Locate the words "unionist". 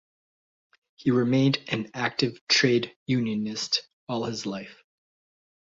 3.05-3.87